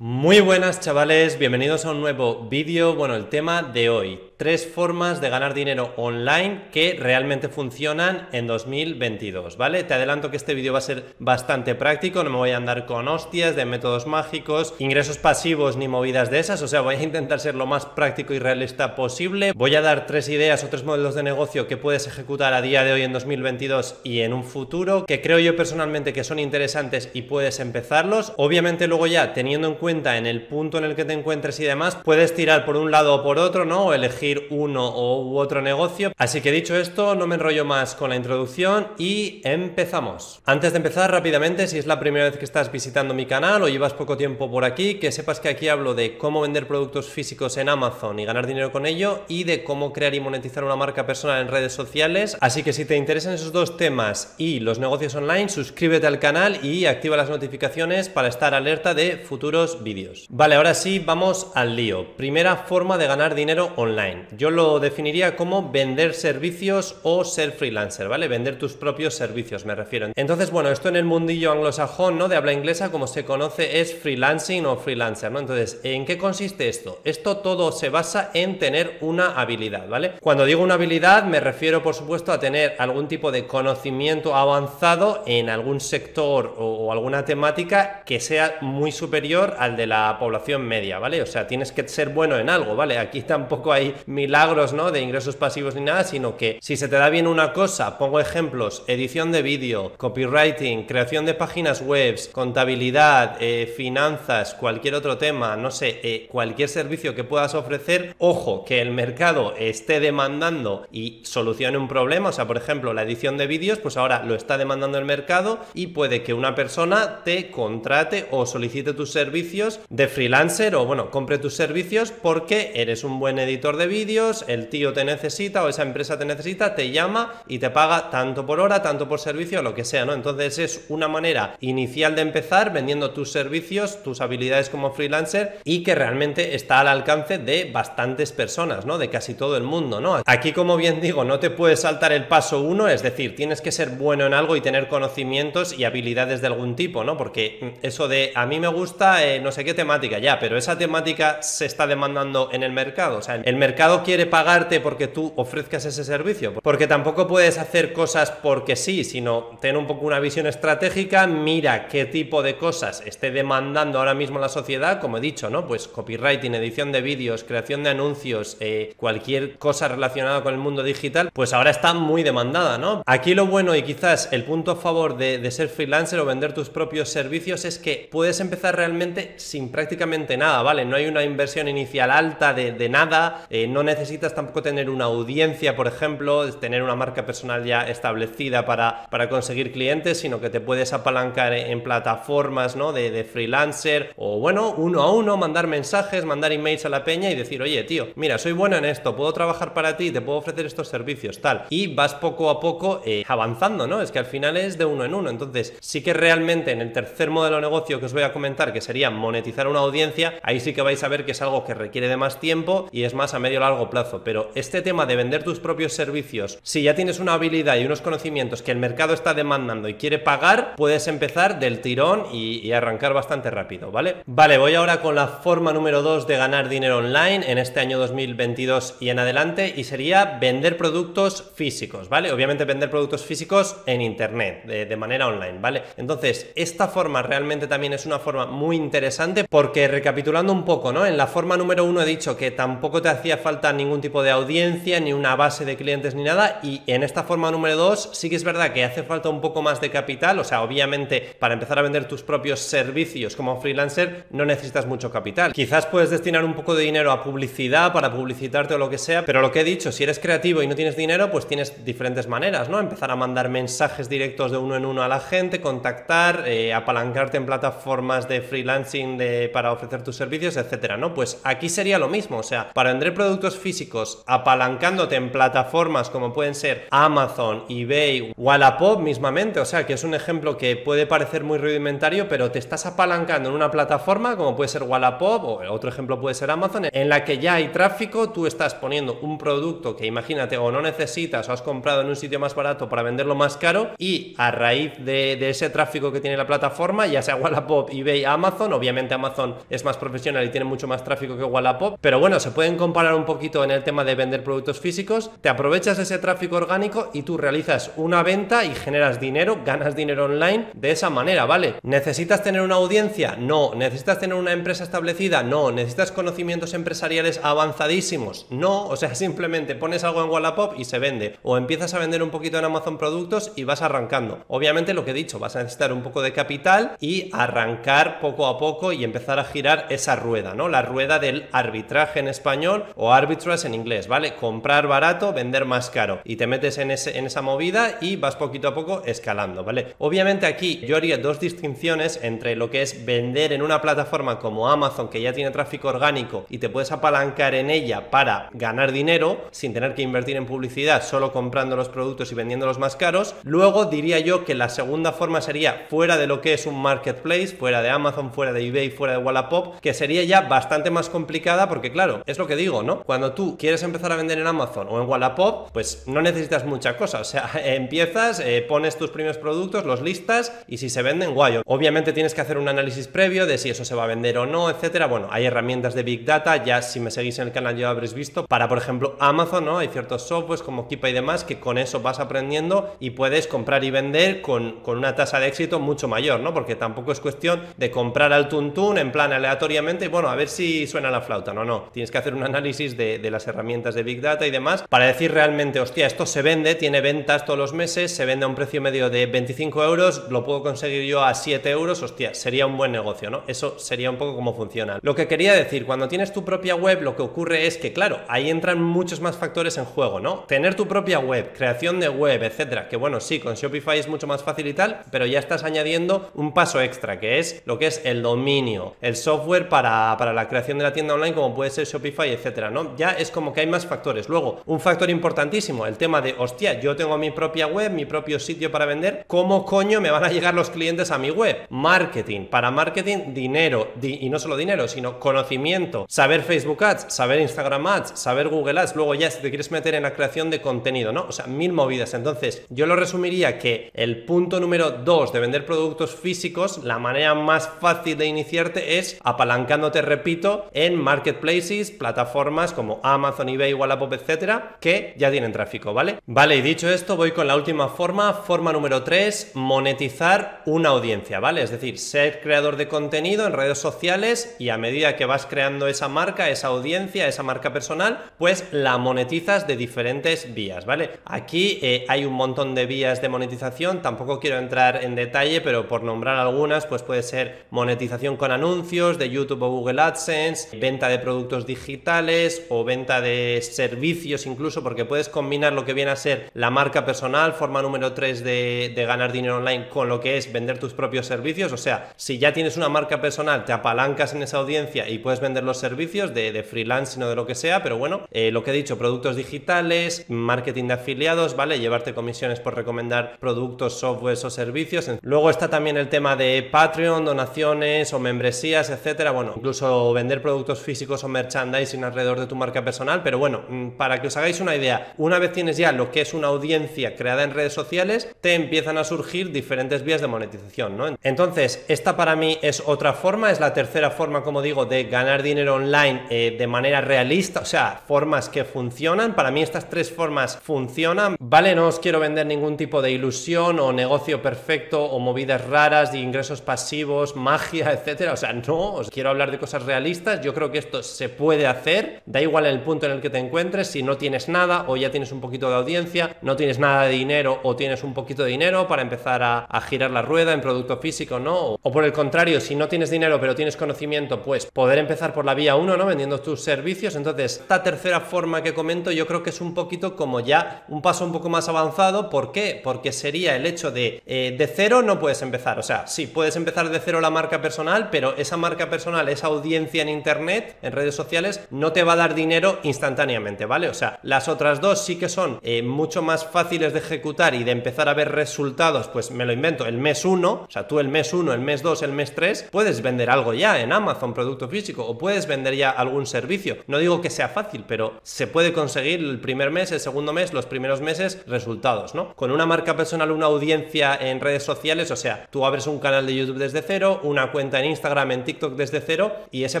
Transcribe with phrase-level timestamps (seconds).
[0.00, 2.94] Muy buenas chavales, bienvenidos a un nuevo vídeo.
[2.94, 8.46] Bueno, el tema de hoy, tres formas de ganar dinero online que realmente funcionan en
[8.46, 9.82] 2022, ¿vale?
[9.82, 12.86] Te adelanto que este vídeo va a ser bastante práctico, no me voy a andar
[12.86, 17.02] con hostias de métodos mágicos, ingresos pasivos ni movidas de esas, o sea, voy a
[17.02, 19.50] intentar ser lo más práctico y realista posible.
[19.56, 22.84] Voy a dar tres ideas o tres modelos de negocio que puedes ejecutar a día
[22.84, 27.10] de hoy en 2022 y en un futuro, que creo yo personalmente que son interesantes
[27.12, 28.34] y puedes empezarlos.
[28.36, 31.64] Obviamente luego ya teniendo en cuenta en el punto en el que te encuentres y
[31.64, 33.86] demás, puedes tirar por un lado o por otro, ¿no?
[33.86, 36.12] O elegir uno u otro negocio.
[36.16, 40.40] Así que dicho esto, no me enrollo más con la introducción y empezamos.
[40.44, 43.68] Antes de empezar rápidamente, si es la primera vez que estás visitando mi canal o
[43.68, 47.56] llevas poco tiempo por aquí, que sepas que aquí hablo de cómo vender productos físicos
[47.56, 51.06] en Amazon y ganar dinero con ello y de cómo crear y monetizar una marca
[51.06, 52.36] personal en redes sociales.
[52.40, 56.64] Así que si te interesan esos dos temas y los negocios online, suscríbete al canal
[56.64, 60.26] y activa las notificaciones para estar alerta de futuros vídeos.
[60.28, 62.16] Vale, ahora sí, vamos al lío.
[62.16, 64.17] Primera forma de ganar dinero online.
[64.36, 68.28] Yo lo definiría como vender servicios o ser freelancer, ¿vale?
[68.28, 70.08] Vender tus propios servicios, me refiero.
[70.14, 72.28] Entonces, bueno, esto en el mundillo anglosajón, ¿no?
[72.28, 75.40] De habla inglesa, como se conoce, es freelancing o freelancer, ¿no?
[75.40, 77.00] Entonces, ¿en qué consiste esto?
[77.04, 80.12] Esto todo se basa en tener una habilidad, ¿vale?
[80.20, 85.22] Cuando digo una habilidad, me refiero, por supuesto, a tener algún tipo de conocimiento avanzado
[85.26, 90.98] en algún sector o, alguna temática que sea muy superior al de la población media,
[90.98, 91.22] ¿vale?
[91.22, 92.98] O sea, tienes que ser bueno en algo, ¿vale?
[92.98, 94.90] Aquí tampoco hay milagros, ¿no?
[94.90, 98.20] De ingresos pasivos ni nada, sino que si se te da bien una cosa, pongo
[98.20, 105.56] ejemplos, edición de vídeo, copywriting, creación de páginas web, contabilidad, eh, finanzas, cualquier otro tema,
[105.56, 111.20] no sé, eh, cualquier servicio que puedas ofrecer, ojo, que el mercado esté demandando y
[111.24, 114.56] solucione un problema, o sea, por ejemplo, la edición de vídeos, pues ahora lo está
[114.56, 120.08] demandando el mercado y puede que una persona te contrate o solicite tus servicios de
[120.08, 123.97] freelancer o bueno, compre tus servicios porque eres un buen editor de vídeos
[124.46, 128.46] el tío te necesita o esa empresa te necesita, te llama y te paga tanto
[128.46, 130.12] por hora, tanto por servicio, lo que sea, ¿no?
[130.12, 135.82] Entonces es una manera inicial de empezar vendiendo tus servicios, tus habilidades como freelancer y
[135.82, 138.98] que realmente está al alcance de bastantes personas, ¿no?
[138.98, 140.22] De casi todo el mundo, ¿no?
[140.24, 143.72] Aquí, como bien digo, no te puedes saltar el paso uno, es decir, tienes que
[143.72, 147.16] ser bueno en algo y tener conocimientos y habilidades de algún tipo, ¿no?
[147.16, 150.78] Porque eso de a mí me gusta eh, no sé qué temática, ya, pero esa
[150.78, 155.32] temática se está demandando en el mercado, o sea, el mercado quiere pagarte porque tú
[155.36, 156.54] ofrezcas ese servicio.
[156.62, 161.88] Porque tampoco puedes hacer cosas porque sí, sino tener un poco una visión estratégica, mira
[161.88, 165.66] qué tipo de cosas esté demandando ahora mismo la sociedad, como he dicho, ¿no?
[165.66, 170.82] Pues copywriting, edición de vídeos, creación de anuncios, eh, cualquier cosa relacionada con el mundo
[170.82, 173.02] digital, pues ahora está muy demandada, ¿no?
[173.06, 176.68] Aquí lo bueno y quizás el punto a favor de, ser freelancer o vender tus
[176.68, 180.84] propios servicios es que puedes empezar realmente sin prácticamente nada, ¿vale?
[180.84, 185.04] No hay una inversión inicial alta de, de nada, eh, no necesitas tampoco tener una
[185.04, 190.50] audiencia, por ejemplo, tener una marca personal ya establecida para, para conseguir clientes, sino que
[190.50, 192.92] te puedes apalancar en plataformas ¿no?
[192.92, 197.30] de, de freelancer o bueno, uno a uno, mandar mensajes, mandar emails a la peña
[197.30, 200.38] y decir, oye, tío, mira, soy bueno en esto, puedo trabajar para ti, te puedo
[200.38, 201.66] ofrecer estos servicios, tal.
[201.70, 204.00] Y vas poco a poco eh, avanzando, ¿no?
[204.00, 205.30] Es que al final es de uno en uno.
[205.30, 208.72] Entonces, sí que realmente en el tercer modelo de negocio que os voy a comentar,
[208.72, 211.74] que sería monetizar una audiencia, ahí sí que vais a ver que es algo que
[211.74, 214.22] requiere de más tiempo y es más a medio largo plazo.
[214.24, 218.00] Pero este tema de vender tus propios servicios, si ya tienes una habilidad y unos
[218.00, 223.12] conocimientos que el mercado está demandando y quiere pagar, puedes empezar del tirón y, arrancar
[223.12, 224.16] bastante rápido, ¿vale?
[224.26, 227.98] Vale, voy ahora con la forma número 2 de ganar dinero online en este año
[227.98, 232.30] 2022 y en adelante y sería vender productos físicos, ¿vale?
[232.30, 235.82] Obviamente vender productos físicos en internet, de, de manera online, ¿vale?
[235.96, 241.06] Entonces, esta forma realmente también es una forma muy interesante porque recapitulando un poco, ¿no?
[241.06, 244.30] En la forma número 1 he dicho que tampoco te hacía falta ningún tipo de
[244.30, 246.60] audiencia, ni una base de clientes, ni nada.
[246.62, 249.62] Y en esta forma número 2 sí que es verdad que hace falta un poco
[249.62, 250.38] más de capital.
[250.38, 255.10] O sea, obviamente para empezar a vender tus propios servicios como freelancer no necesitas mucho
[255.10, 255.52] capital.
[255.52, 259.24] Quizás puedes destinar un poco de dinero a publicidad para publicitarte o lo que sea,
[259.24, 262.26] pero lo que he dicho, si eres creativo y no tienes dinero, pues tienes diferentes
[262.26, 262.78] maneras, ¿no?
[262.78, 267.36] Empezar a mandar mensajes directos de uno en uno a la gente, contactar, eh, apalancarte
[267.36, 271.14] en plataformas de freelancing de, para ofrecer tus servicios, etcétera, ¿no?
[271.14, 276.32] Pues aquí sería lo mismo, o sea, para vender productos físicos apalancándote en plataformas como
[276.32, 281.44] pueden ser Amazon, eBay, Wallapop mismamente, o sea que es un ejemplo que puede parecer
[281.44, 285.88] muy rudimentario, pero te estás apalancando en una plataforma como puede ser Wallapop o otro
[285.88, 289.96] ejemplo puede ser Amazon, en la que ya hay tráfico, tú estás poniendo un producto
[289.96, 293.34] que imagínate o no necesitas o has comprado en un sitio más barato para venderlo
[293.34, 297.36] más caro y a raíz de, de ese tráfico que tiene la plataforma, ya sea
[297.36, 301.98] Wallapop, eBay, Amazon, obviamente Amazon es más profesional y tiene mucho más tráfico que Wallapop,
[302.00, 305.50] pero bueno, se pueden comparar un poquito en el tema de vender productos físicos, te
[305.50, 310.68] aprovechas ese tráfico orgánico y tú realizas una venta y generas dinero, ganas dinero online
[310.72, 311.74] de esa manera, ¿vale?
[311.82, 313.36] ¿Necesitas tener una audiencia?
[313.36, 313.74] No.
[313.74, 315.42] ¿Necesitas tener una empresa establecida?
[315.42, 315.70] No.
[315.70, 318.46] ¿Necesitas conocimientos empresariales avanzadísimos?
[318.48, 318.86] No.
[318.86, 321.36] O sea, simplemente pones algo en Wallapop y se vende.
[321.42, 324.42] O empiezas a vender un poquito en Amazon productos y vas arrancando.
[324.48, 328.46] Obviamente lo que he dicho, vas a necesitar un poco de capital y arrancar poco
[328.46, 330.68] a poco y empezar a girar esa rueda, ¿no?
[330.68, 334.34] La rueda del arbitraje en español o arbitrage en inglés, ¿vale?
[334.34, 336.20] Comprar barato, vender más caro.
[336.24, 339.94] Y te metes en, ese, en esa movida y vas poquito a poco escalando, ¿vale?
[339.98, 344.68] Obviamente aquí yo haría dos distinciones entre lo que es vender en una plataforma como
[344.68, 349.42] Amazon que ya tiene tráfico orgánico y te puedes apalancar en ella para ganar dinero
[349.50, 353.34] sin tener que invertir en publicidad, solo comprando los productos y vendiéndolos más caros.
[353.42, 357.48] Luego diría yo que la segunda forma sería fuera de lo que es un marketplace,
[357.48, 361.68] fuera de Amazon, fuera de eBay, fuera de Wallapop, que sería ya bastante más complicada
[361.68, 363.02] porque claro, es lo que digo, ¿no?
[363.08, 366.98] Cuando tú quieres empezar a vender en Amazon o en Wallapop, pues no necesitas mucha
[366.98, 371.32] cosa, o sea, empiezas, eh, pones tus primeros productos, los listas y si se venden,
[371.32, 371.62] guay.
[371.64, 374.44] Obviamente tienes que hacer un análisis previo de si eso se va a vender o
[374.44, 375.06] no, etcétera.
[375.06, 378.12] Bueno, hay herramientas de Big Data, ya si me seguís en el canal ya habréis
[378.12, 379.78] visto, para por ejemplo Amazon, ¿no?
[379.78, 383.84] Hay ciertos softwares como Kipa y demás que con eso vas aprendiendo y puedes comprar
[383.84, 386.52] y vender con, con una tasa de éxito mucho mayor, ¿no?
[386.52, 390.50] Porque tampoco es cuestión de comprar al tuntún en plan aleatoriamente y bueno, a ver
[390.50, 391.88] si suena la flauta, no, no.
[391.90, 395.32] Tienes que hacer un análisis de, las herramientas de Big Data y demás para decir
[395.32, 398.82] realmente, hostia, esto se vende, tiene ventas todos los meses, se vende a un precio
[398.82, 402.92] medio de 25 euros, lo puedo conseguir yo a 7 euros, hostia, sería un buen
[402.92, 403.42] negocio, ¿no?
[403.46, 404.98] Eso sería un poco como funciona.
[405.02, 408.20] Lo que quería decir, cuando tienes tu propia web, lo que ocurre es que, claro,
[408.28, 410.44] ahí entran muchos más factores en juego, ¿no?
[410.48, 414.26] Tener tu propia web, creación de web, etcétera, que bueno, sí, con Shopify es mucho
[414.26, 417.86] más fácil y tal, pero ya estás añadiendo un paso extra, que es lo que
[417.86, 421.70] es el dominio, el software para, para la creación de la tienda online, como puede
[421.70, 422.87] ser Shopify, etcétera, ¿no?
[422.96, 424.28] Ya es como que hay más factores.
[424.28, 428.38] Luego, un factor importantísimo, el tema de, hostia, yo tengo mi propia web, mi propio
[428.38, 431.66] sitio para vender, ¿cómo coño me van a llegar los clientes a mi web?
[431.70, 437.86] Marketing, para marketing, dinero, y no solo dinero, sino conocimiento, saber Facebook Ads, saber Instagram
[437.86, 441.12] Ads, saber Google Ads, luego ya si te quieres meter en la creación de contenido,
[441.12, 441.26] ¿no?
[441.28, 442.14] O sea, mil movidas.
[442.14, 447.34] Entonces, yo lo resumiría que el punto número dos de vender productos físicos, la manera
[447.34, 454.76] más fácil de iniciarte es apalancándote, repito, en marketplaces, plataformas como Amazon, eBay, Wallapop, etcétera,
[454.80, 456.18] que ya tienen tráfico, ¿vale?
[456.26, 461.40] Vale, y dicho esto, voy con la última forma, forma número 3, monetizar una audiencia,
[461.40, 461.62] ¿vale?
[461.62, 465.86] Es decir, ser creador de contenido en redes sociales y a medida que vas creando
[465.86, 471.10] esa marca, esa audiencia, esa marca personal, pues la monetizas de diferentes vías, ¿vale?
[471.24, 475.88] Aquí eh, hay un montón de vías de monetización, tampoco quiero entrar en detalle, pero
[475.88, 481.08] por nombrar algunas, pues puede ser monetización con anuncios de YouTube o Google AdSense, venta
[481.08, 486.16] de productos digitales o venta de servicios incluso, porque puedes combinar lo que viene a
[486.16, 490.52] ser la marca personal, forma número 3 de, ganar dinero online con lo que es
[490.52, 491.72] vender tus propios servicios.
[491.72, 495.40] O sea, si ya tienes una marca personal, te apalancas en esa audiencia y puedes
[495.40, 498.64] vender los servicios de, de freelance, o de lo que sea, pero bueno, eh, lo
[498.64, 501.78] que he dicho, productos digitales, marketing de afiliados, ¿vale?
[501.78, 505.10] Llevarte comisiones por recomendar productos, softwares o servicios.
[505.22, 509.30] Luego está también el tema de Patreon, donaciones o membresías, etcétera.
[509.30, 513.90] Bueno, incluso vender productos físicos o merchandising alrededor de tu marca personal, pero bueno, mm,
[513.90, 517.14] para que os hagáis una idea, una vez tienes ya lo que es una audiencia
[517.16, 521.16] creada en redes sociales, te empiezan a surgir diferentes vías de monetización, ¿no?
[521.22, 525.42] Entonces, esta para mí es otra forma, es la tercera forma, como digo, de ganar
[525.42, 529.34] dinero online eh, de manera realista, o sea, formas que funcionan.
[529.34, 531.74] Para mí estas tres formas funcionan, ¿vale?
[531.74, 536.18] No os quiero vender ningún tipo de ilusión o negocio perfecto o movidas raras de
[536.18, 538.32] ingresos pasivos, magia, etcétera.
[538.32, 540.40] O sea, no, os quiero hablar de cosas realistas.
[540.40, 543.88] Yo creo que esto se puede hacer, igual el punto en el que te encuentres,
[543.88, 547.10] si no tienes nada o ya tienes un poquito de audiencia, no tienes nada de
[547.10, 550.60] dinero o tienes un poquito de dinero para empezar a, a girar la rueda en
[550.60, 551.78] producto físico, ¿no?
[551.82, 555.44] O, por el contrario, si no tienes dinero pero tienes conocimiento, pues poder empezar por
[555.44, 556.06] la vía 1, ¿no?
[556.06, 557.16] Vendiendo tus servicios.
[557.16, 561.02] Entonces, esta tercera forma que comento yo creo que es un poquito como ya un
[561.02, 562.30] paso un poco más avanzado.
[562.30, 562.80] ¿Por qué?
[562.82, 565.78] Porque sería el hecho de eh, de cero no puedes empezar.
[565.78, 569.46] O sea, sí, puedes empezar de cero la marca personal, pero esa marca personal, esa
[569.46, 573.88] audiencia en internet, en redes sociales, no te va a dar dinero instantáneamente, ¿vale?
[573.88, 577.64] O sea, las otras dos sí que son eh, mucho más fáciles de ejecutar y
[577.64, 581.00] de empezar a ver resultados, pues me lo invento, el mes 1, o sea, tú
[581.00, 584.34] el mes 1, el mes 2, el mes 3, puedes vender algo ya en Amazon,
[584.34, 586.78] producto físico, o puedes vender ya algún servicio.
[586.86, 590.52] No digo que sea fácil, pero se puede conseguir el primer mes, el segundo mes,
[590.52, 592.34] los primeros meses, resultados, ¿no?
[592.34, 596.26] Con una marca personal, una audiencia en redes sociales, o sea, tú abres un canal
[596.26, 599.80] de YouTube desde cero, una cuenta en Instagram, en TikTok desde cero, y ese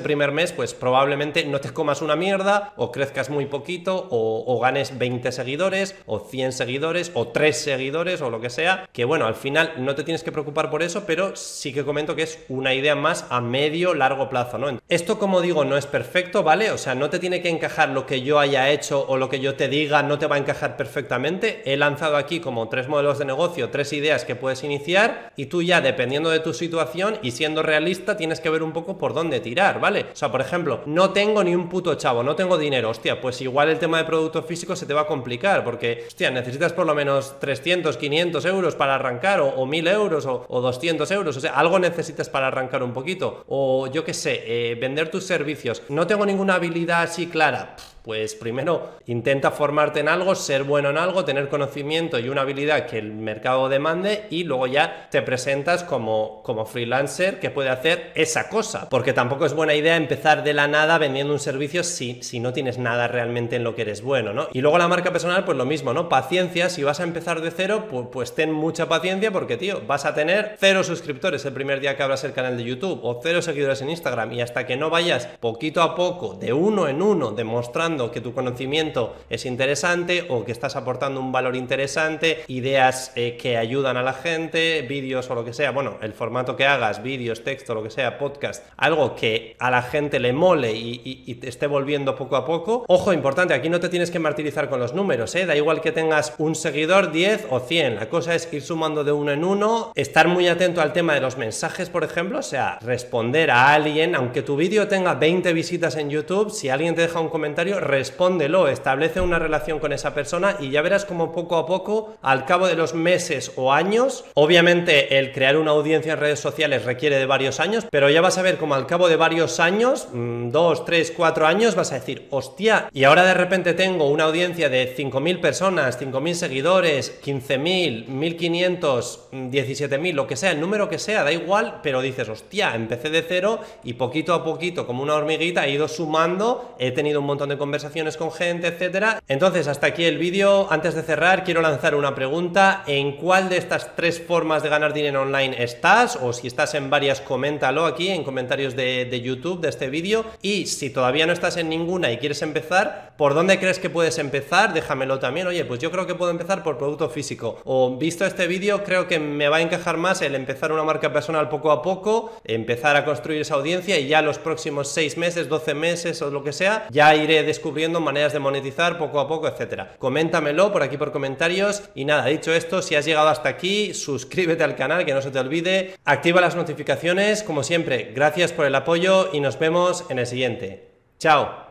[0.00, 2.37] primer mes, pues probablemente no te comas una mierda,
[2.76, 8.30] o crezcas muy poquito, o, ganes 20 seguidores, o 100 seguidores, o 3 seguidores, o
[8.30, 11.36] lo que sea, que bueno, al final no te tienes que preocupar por eso, pero
[11.36, 14.78] sí que comento que es una idea más a medio, largo plazo, ¿no?
[14.88, 16.70] Esto, como digo, no es perfecto, ¿vale?
[16.70, 19.40] O sea, no te tiene que encajar lo que yo haya hecho o lo que
[19.40, 21.62] yo te diga, no te va a encajar perfectamente.
[21.64, 25.62] He lanzado aquí como tres modelos de negocio, tres ideas que puedes iniciar y tú
[25.62, 29.40] ya, dependiendo de tu situación y siendo realista, tienes que ver un poco por dónde
[29.40, 30.06] tirar, ¿vale?
[30.12, 33.40] O sea, por ejemplo, no tengo ni un puto chavo, no tengo dinero, hostia, pues
[33.40, 36.84] igual el tema de producto físico se te va a complicar porque, hostia, necesitas por
[36.84, 41.38] lo menos 300, 500 euros para arrancar o, o 1000 euros o, o 200 euros,
[41.38, 45.24] o sea, algo necesitas para arrancar un poquito o yo qué sé, eh, vender tus
[45.24, 45.82] servicios.
[45.88, 47.76] No tengo ninguna habilidad así clara
[48.08, 52.86] pues primero intenta formarte en algo, ser bueno en algo, tener conocimiento y una habilidad
[52.86, 58.12] que el mercado demande y luego ya te presentas como, como freelancer que puede hacer
[58.14, 58.88] esa cosa.
[58.88, 62.54] Porque tampoco es buena idea empezar de la nada vendiendo un servicio si, si no
[62.54, 64.48] tienes nada realmente en lo que eres bueno, ¿no?
[64.54, 66.08] Y luego la marca personal, pues lo mismo, ¿no?
[66.08, 70.06] Paciencia, si vas a empezar de cero, pues, pues ten mucha paciencia porque, tío, vas
[70.06, 73.42] a tener cero suscriptores el primer día que abras el canal de YouTube o cero
[73.42, 77.32] seguidores en Instagram y hasta que no vayas poquito a poco, de uno en uno,
[77.32, 83.36] demostrando que tu conocimiento es interesante o que estás aportando un valor interesante, ideas eh,
[83.40, 87.02] que ayudan a la gente, vídeos o lo que sea, bueno, el formato que hagas,
[87.02, 91.48] vídeos, texto, lo que sea, podcast, algo que a la gente le mole y, te
[91.48, 92.84] esté volviendo poco a poco.
[92.88, 95.46] Ojo, importante, aquí no te tienes que martirizar con los números, ¿eh?
[95.46, 99.12] da igual que tengas un seguidor, 10 o 100, la cosa es ir sumando de
[99.12, 102.78] uno en uno, estar muy atento al tema de los mensajes, por ejemplo, o sea,
[102.80, 107.20] responder a alguien, aunque tu vídeo tenga 20 visitas en YouTube, si alguien te deja
[107.20, 111.66] un comentario, respóndelo, establece una relación con esa persona y ya verás como poco a
[111.66, 116.38] poco, al cabo de los meses o años, obviamente el crear una audiencia en redes
[116.38, 119.58] sociales requiere de varios años, pero ya vas a ver como al cabo de varios
[119.58, 124.08] años, mm, dos, tres, cuatro años, vas a decir, hostia, y ahora de repente tengo
[124.08, 130.88] una audiencia de 5.000 personas, 5.000 seguidores, 15.000, 1.500, 17.000, lo que sea, el número
[130.88, 135.02] que sea, da igual, pero dices, hostia, empecé de cero y poquito a poquito, como
[135.02, 139.22] una hormiguita, he ido sumando, he tenido un montón de conversaciones conversaciones con gente, etcétera.
[139.28, 140.72] Entonces, hasta aquí el vídeo.
[140.72, 142.82] Antes de cerrar, quiero lanzar una pregunta.
[142.86, 146.16] ¿En cuál de estas tres formas de ganar dinero online estás?
[146.22, 150.24] O si estás en varias, coméntalo aquí en comentarios de, YouTube de este vídeo.
[150.40, 154.16] Y si todavía no estás en ninguna y quieres empezar, ¿por dónde crees que puedes
[154.16, 154.72] empezar?
[154.72, 155.46] Déjamelo también.
[155.46, 157.60] Oye, pues yo creo que puedo empezar por producto físico.
[157.66, 161.12] O visto este vídeo, creo que me va a encajar más el empezar una marca
[161.12, 165.50] personal poco a poco, empezar a construir esa audiencia y ya los próximos 6 meses,
[165.50, 169.26] 12 meses o lo que sea, ya iré descubriendo descubriendo maneras de monetizar poco a
[169.26, 169.96] poco, etcétera.
[169.98, 171.82] Coméntamelo por aquí por comentarios.
[171.96, 175.32] Y nada, dicho esto, si has llegado hasta aquí, suscríbete al canal, que no se
[175.32, 175.96] te olvide.
[176.04, 178.12] Activa las notificaciones, como siempre.
[178.14, 180.92] Gracias por el apoyo y nos vemos en el siguiente.
[181.18, 181.66] Chao.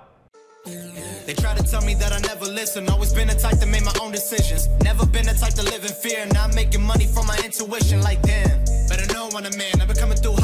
[9.79, 10.35] I'm coming through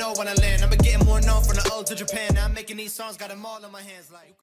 [0.00, 0.60] know when I land.
[0.82, 2.36] Getting more known from the old Japan.
[2.38, 4.10] I'm making these songs, got them all in my hands.